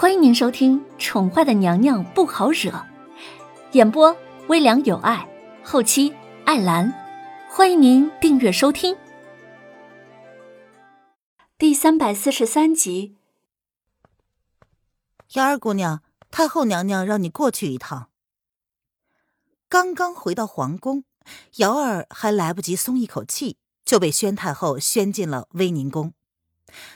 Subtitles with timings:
[0.00, 2.70] 欢迎您收听《宠坏的娘娘不好惹》，
[3.72, 5.28] 演播微凉有爱，
[5.64, 6.14] 后期
[6.44, 6.94] 艾兰。
[7.50, 8.96] 欢迎您订阅收听。
[11.58, 13.16] 第三百四十三集。
[15.32, 18.10] 瑶儿姑娘，太后娘娘让你过去一趟。
[19.68, 21.02] 刚刚回到皇宫，
[21.56, 26.12] 瑶儿还来不及松一口气，就被宣太后宣进了威宁宫。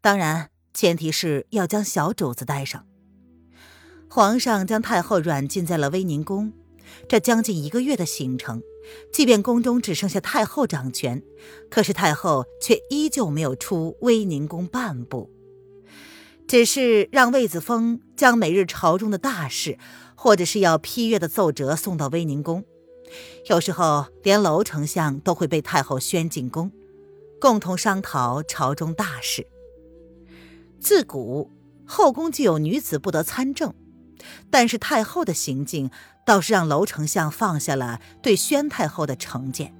[0.00, 0.53] 当然。
[0.74, 2.84] 前提是要将小主子带上。
[4.10, 6.52] 皇上将太后软禁在了威宁宫，
[7.08, 8.60] 这将近一个月的行程，
[9.12, 11.22] 即便宫中只剩下太后掌权，
[11.70, 15.30] 可是太后却依旧没有出威宁宫半步，
[16.46, 19.78] 只是让魏子峰将每日朝中的大事，
[20.14, 22.64] 或者是要批阅的奏折送到威宁宫。
[23.46, 26.70] 有时候连楼丞相都会被太后宣进宫，
[27.40, 29.46] 共同商讨朝中大事。
[30.84, 31.50] 自古
[31.86, 33.72] 后宫就有女子不得参政，
[34.50, 35.90] 但是太后的行径
[36.26, 39.74] 倒是让娄丞相放下了对宣太后的成见。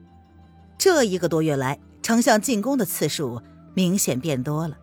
[0.78, 3.42] 这一个多月来，丞相进宫的次数
[3.74, 4.78] 明显变多了。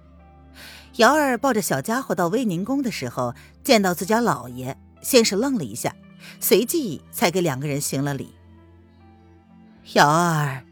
[0.97, 3.33] 瑶儿抱着小家伙到威宁宫的时候，
[3.63, 5.95] 见到自家老爷，先是愣了一下，
[6.39, 8.35] 随即才给两个人行了礼。
[9.93, 10.65] 瑶儿，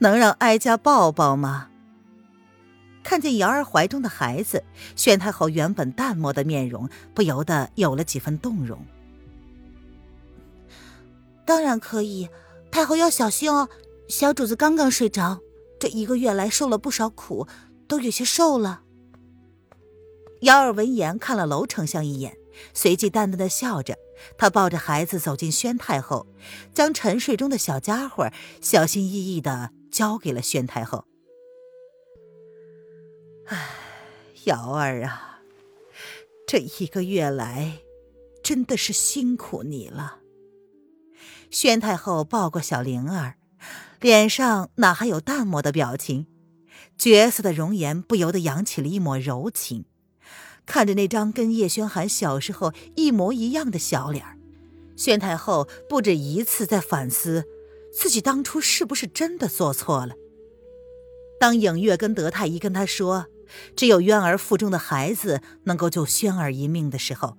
[0.00, 1.68] 能让哀家抱抱吗？
[3.02, 4.62] 看见瑶儿怀中的孩子，
[4.96, 8.84] 宣太后原本淡漠的面容不由得有了几分动容。
[11.44, 12.28] 当然可以，
[12.70, 13.68] 太后要小心哦。
[14.08, 15.40] 小主子刚刚睡着，
[15.78, 17.46] 这一个月来受了不少苦，
[17.88, 18.82] 都有些瘦了。
[20.42, 22.36] 瑶儿闻言看了娄丞相一眼，
[22.74, 23.96] 随即淡淡的笑着。
[24.38, 26.26] 他抱着孩子走进宣太后，
[26.72, 28.30] 将沉睡中的小家伙
[28.60, 31.04] 小心翼翼的交给了宣太后。
[33.52, 33.68] 唉，
[34.44, 35.42] 瑶儿啊，
[36.46, 37.80] 这一个月来，
[38.42, 40.20] 真的是辛苦你了。
[41.50, 43.34] 宣太后抱过小灵儿，
[44.00, 46.26] 脸上哪还有淡漠的表情，
[46.96, 49.84] 绝色的容颜不由得扬起了一抹柔情。
[50.64, 54.38] 看着那张跟叶轩寒小时候一模一样的小脸儿，
[54.96, 57.44] 宣太后不止一次在反思，
[57.92, 60.14] 自己当初是不是真的做错了。
[61.38, 63.26] 当影月跟德太医跟他说。
[63.76, 67.36] 只有渊儿腹中的孩子能够救轩儿一命的时候，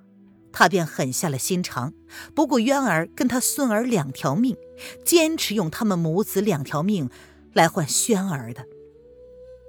[0.51, 1.93] 他便狠下了心肠，
[2.35, 4.55] 不顾渊儿跟他孙儿两条命，
[5.03, 7.09] 坚持用他们母子两条命
[7.53, 8.65] 来换轩儿的。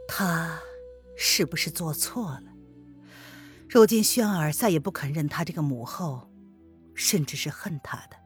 [0.07, 0.61] 他
[1.17, 2.43] 是不是做错了？
[3.69, 6.31] 如今轩儿再也不肯认他这个母后，
[6.95, 8.17] 甚至是恨他的，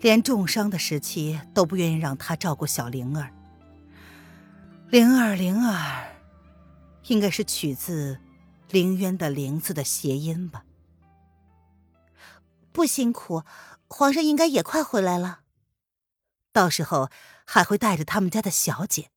[0.00, 3.30] 连重伤的时期都不愿意让他照顾小灵儿。
[4.88, 6.15] 灵儿，灵儿。
[7.08, 8.18] 应该是取自
[8.70, 10.64] “凌渊”的“凌”字的谐音吧。
[12.72, 13.44] 不辛苦，
[13.88, 15.40] 皇上应该也快回来了。
[16.52, 17.10] 到时候
[17.46, 19.10] 还会带着他们家的小姐。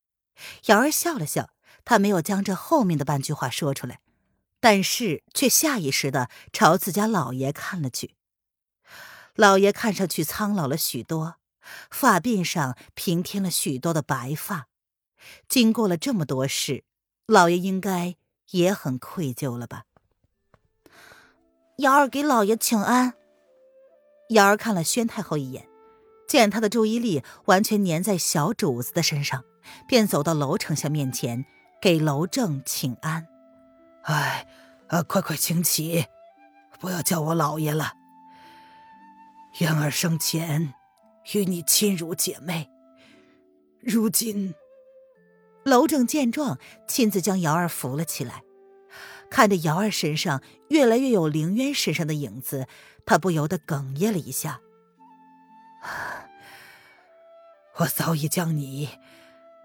[0.65, 1.49] 瑶儿笑了笑，
[1.83, 3.99] 她没有将这后面的半句话说出来，
[4.59, 8.15] 但是却下意识的朝自家老爷看了去。
[9.35, 11.37] 老爷看上去苍老了许多，
[11.89, 14.67] 发鬓上平添了许多的白发。
[15.47, 16.85] 经过了这么多事。
[17.29, 18.15] 老爷应该
[18.49, 19.83] 也很愧疚了吧？
[21.77, 23.13] 瑶儿给老爷请安。
[24.29, 25.67] 瑶儿看了宣太后一眼，
[26.27, 29.43] 见她的注意力完全粘在小主子的身上，
[29.87, 31.45] 便走到娄丞相面前
[31.79, 33.27] 给娄正请安。
[34.05, 34.47] 哎，
[34.87, 36.07] 啊，快快请起，
[36.79, 37.93] 不要叫我老爷了。
[39.59, 40.73] 渊儿生前
[41.33, 42.67] 与你亲如姐妹，
[43.81, 44.55] 如今。
[45.69, 46.57] 娄正见状，
[46.87, 48.43] 亲自将瑶儿扶了起来，
[49.29, 52.67] 看着瑶儿身上越来越有凌渊身上的影子，
[53.05, 54.59] 他不由得哽咽了一下。
[57.77, 58.89] 我早已将你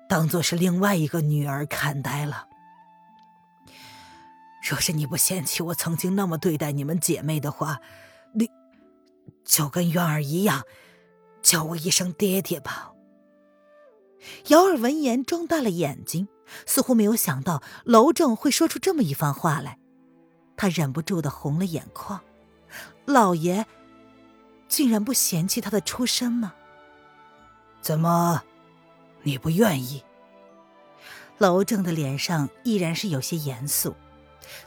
[0.09, 2.47] 当做是另外一个女儿看待了。
[4.62, 7.80] 若是你不嫌弃我曾经那么对待你们姐妹的话，
[8.33, 8.48] 你
[9.45, 10.62] 就跟渊儿一样，
[11.42, 12.94] 叫我一声爹爹吧。
[14.48, 16.28] 瑶儿闻言睁大了眼睛，
[16.66, 19.78] 似乎没有想到娄正会说出这么一番话来，
[20.56, 22.21] 他忍不住的红了眼眶。
[23.04, 23.66] 老爷
[24.68, 26.54] 竟然不嫌弃他的出身吗？
[27.80, 28.42] 怎么，
[29.22, 30.03] 你不愿意？
[31.38, 33.94] 娄正的脸上依然是有些严肃，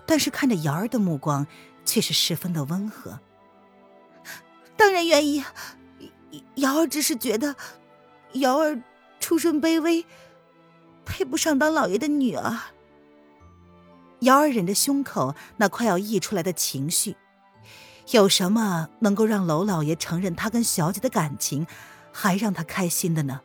[0.06, 1.48] 但是看着瑶儿的目光
[1.86, 3.19] 却是十分的温和。
[4.75, 5.44] 当然愿意，
[6.56, 7.56] 瑶儿只是觉得，
[8.33, 8.81] 瑶儿。
[9.19, 10.06] 出身卑微，
[11.06, 12.58] 配不上当老爷的女儿。
[14.22, 17.16] 瑶儿忍着胸口那快要溢出来的情绪，
[18.12, 21.68] 有什么能够让娄老爷承认他跟小姐的感情，
[22.12, 23.42] 还让他开心的呢？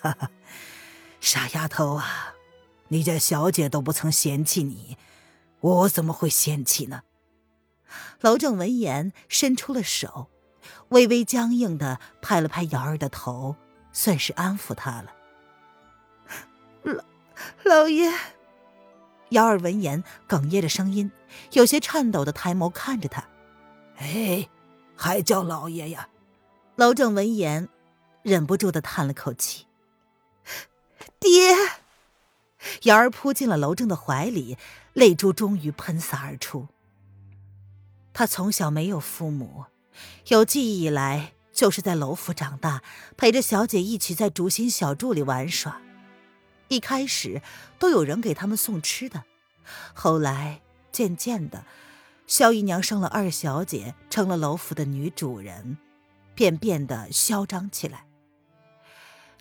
[0.00, 0.30] 哈哈，
[1.20, 2.34] 傻丫头啊，
[2.88, 4.96] 你家小姐都不曾嫌弃你，
[5.60, 7.02] 我怎么会嫌弃呢？
[8.20, 10.30] 娄正闻言伸出了手，
[10.88, 13.56] 微微僵硬的拍了拍瑶儿的头，
[13.92, 15.12] 算是安抚他了。
[16.82, 17.04] 老
[17.64, 18.12] 老爷。
[19.30, 21.12] 瑶儿闻言，哽咽着声音，
[21.52, 23.24] 有些颤抖的抬眸看着他。
[23.98, 24.48] 哎，
[24.96, 26.08] 还叫老爷呀？
[26.74, 27.68] 娄正闻言，
[28.22, 29.66] 忍不住的叹了口气。
[31.20, 31.54] 爹，
[32.82, 34.58] 瑶儿扑进了娄正的怀里，
[34.94, 36.66] 泪珠终于喷洒而出。
[38.12, 39.66] 他从小没有父母，
[40.26, 42.82] 有记忆以来就是在楼府长大，
[43.16, 45.80] 陪着小姐一起在竹心小筑里玩耍。
[46.68, 47.42] 一开始
[47.78, 49.24] 都有人给他们送吃的，
[49.92, 50.60] 后来
[50.92, 51.64] 渐渐的，
[52.26, 55.78] 萧姨娘生了二小姐，成了楼府的女主人，
[56.34, 58.04] 便变得嚣张起来。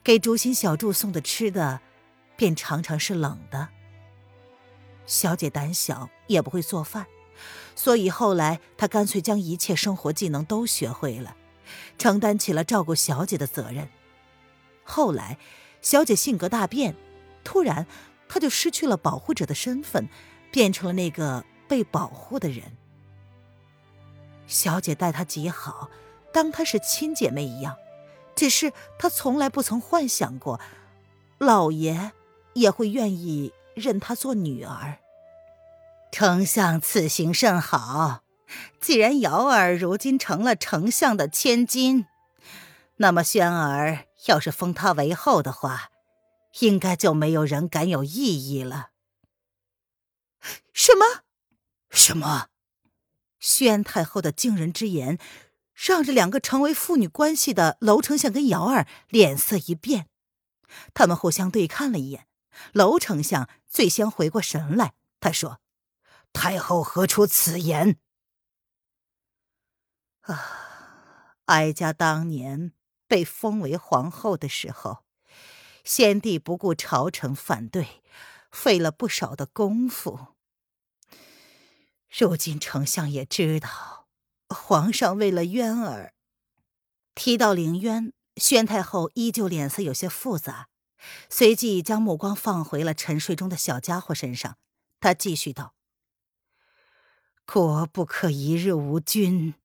[0.03, 1.81] 给竹心小筑送的吃的，
[2.35, 3.69] 便常常是冷的。
[5.05, 7.05] 小姐胆小，也不会做饭，
[7.75, 11.35] 所以后来她干脆将一切生活技能都学会了，
[11.97, 13.89] 承担起了照顾小姐的责任。
[14.83, 15.37] 后来，
[15.81, 16.95] 小姐性格大变。
[17.43, 17.87] 突然，
[18.27, 20.09] 她就失去了保护者的身份，
[20.51, 22.77] 变成了那个被保护的人。
[24.45, 25.89] 小姐待她极好，
[26.33, 27.77] 当她是亲姐妹一样。
[28.35, 30.59] 只是她从来不曾幻想过，
[31.37, 32.11] 老爷
[32.53, 34.99] 也会愿意认她做女儿。
[36.11, 38.21] 丞相此行甚好，
[38.79, 42.05] 既然瑶儿如今成了丞相的千金，
[42.97, 45.91] 那么轩儿要是封她为后的话。
[46.61, 48.89] 应该就没有人敢有异议了。
[50.73, 51.21] 什么？
[51.91, 52.47] 什么？
[53.39, 55.19] 宣太后的惊人之言，
[55.75, 60.07] 让这两个成为父女关系的娄丞相跟瑶儿脸色一变。
[60.95, 62.25] 他们互相对看了一眼，
[62.73, 65.59] 娄丞相最先回过神来，他说
[66.33, 67.97] ：“太后何出此言？”
[70.31, 72.73] 啊，哀家当年
[73.07, 75.05] 被封为皇后的时候。
[75.83, 78.03] 先帝不顾朝臣反对，
[78.51, 80.35] 费了不少的功夫。
[82.15, 84.07] 如今丞相也知道，
[84.49, 86.13] 皇上为了渊儿，
[87.15, 90.67] 提到凌渊，宣太后依旧脸色有些复杂，
[91.29, 94.57] 随即将目光放回了沉睡中的小家伙身上。
[94.99, 95.73] 她继续道
[97.47, 99.55] ：“国不可一日无君，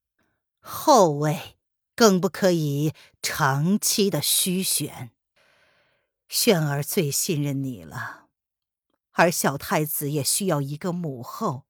[0.67, 1.59] 后位
[1.95, 5.11] 更不可以长期的虚悬。”
[6.27, 8.29] 轩儿最信任你了，
[9.13, 11.67] 而小太子也需要一个母后。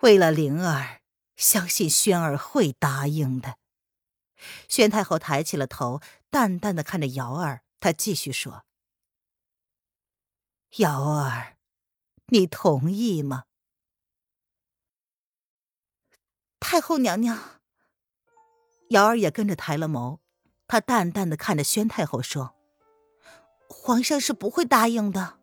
[0.00, 1.02] 为了灵儿，
[1.36, 3.58] 相信轩儿会答应的。
[4.68, 6.00] 宣太后抬起了头，
[6.30, 8.64] 淡淡的看着瑶儿，她继续说
[10.78, 11.56] ：“瑶儿，
[12.28, 13.44] 你同意吗？”
[16.58, 17.60] 太后娘娘，
[18.92, 20.18] 瑶儿也跟着抬了眸，
[20.68, 22.54] 她淡淡的看着宣太后说。
[23.68, 25.38] 皇上是不会答应的。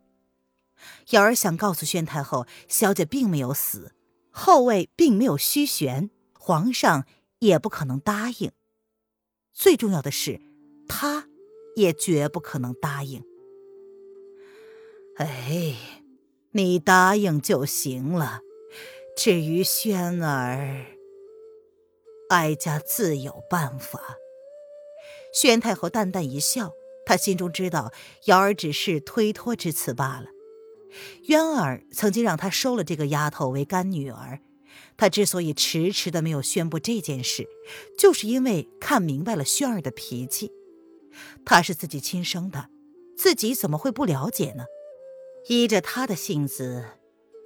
[1.10, 3.92] 瑶儿想告诉宣太后，小姐并没有死，
[4.30, 7.04] 后位并没有虚悬，皇上
[7.40, 8.52] 也不可能答应。
[9.52, 10.40] 最重要的是，
[10.88, 11.26] 他
[11.74, 13.24] 也绝不可能答应。
[15.16, 15.76] 哎，
[16.52, 18.40] 你答应就行了。
[19.16, 20.86] 至于轩儿，
[22.30, 24.16] 哀家自有办法。
[25.32, 26.72] 宣太后淡淡一笑。
[27.06, 27.92] 她心中知道，
[28.26, 30.26] 瑶儿只是推脱之词罢了。
[31.24, 34.40] 渊儿曾经让她收了这个丫头为干女儿，
[34.96, 37.48] 她之所以迟迟的没有宣布这件事，
[37.98, 40.52] 就是因为看明白了轩儿的脾气。
[41.44, 42.68] 她是自己亲生的，
[43.16, 44.66] 自己怎么会不了解呢？
[45.48, 46.84] 依着她的性子，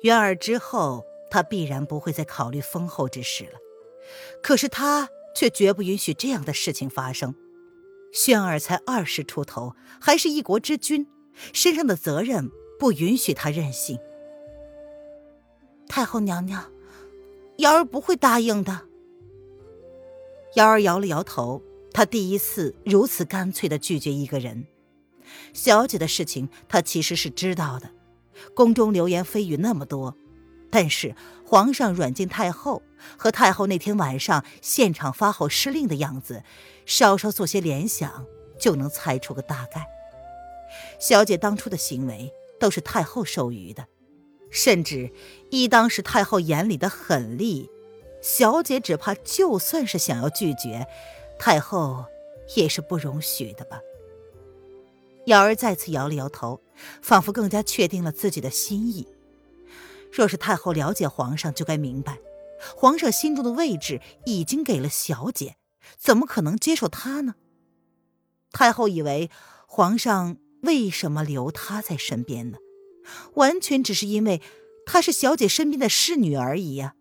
[0.02, 3.58] 渊儿之后，她必然不会再考虑封后之事了。
[4.42, 7.34] 可是他却绝不允许这样的事情发生。
[8.12, 11.06] 轩儿才二十出头，还是一国之君，
[11.52, 13.98] 身上的责任不允许他任性。
[15.88, 16.70] 太后娘娘，
[17.58, 18.82] 瑶儿不会答应的。
[20.54, 21.60] 瑶儿摇了摇头，
[21.92, 24.66] 她第一次如此干脆的拒绝一个人。
[25.52, 27.90] 小姐的事情，她其实是知道的，
[28.54, 30.16] 宫中流言蜚语那么多，
[30.74, 31.14] 但是
[31.46, 32.82] 皇上软禁太后。
[33.18, 36.42] 和太后那天晚上现场发号施令的样子，
[36.86, 38.24] 稍稍做些联想，
[38.58, 39.86] 就能猜出个大概。
[40.98, 43.86] 小姐当初的行为都是太后授予的，
[44.50, 45.12] 甚至
[45.50, 47.70] 依当时太后眼里的狠厉，
[48.22, 50.86] 小姐只怕就算是想要拒绝，
[51.38, 52.06] 太后
[52.56, 53.78] 也是不容许的吧。
[55.26, 56.62] 瑶儿再次摇了摇头，
[57.02, 59.06] 仿佛更加确定了自己的心意。
[60.14, 62.18] 若是太后了解皇上，就该明白，
[62.76, 65.56] 皇上心中的位置已经给了小姐，
[65.98, 67.34] 怎么可能接受她呢？
[68.52, 69.28] 太后以为
[69.66, 72.58] 皇上为什么留她在身边呢？
[73.34, 74.40] 完全只是因为
[74.86, 76.94] 她是小姐身边的侍女而已呀。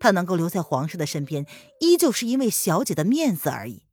[0.00, 1.46] 她能够留在皇上的身边，
[1.78, 3.84] 依旧是因为小姐的面子而已。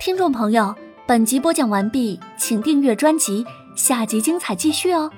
[0.00, 0.74] 听众朋友，
[1.06, 3.44] 本集播讲完毕，请订阅专辑，
[3.74, 5.10] 下集精彩继续哦。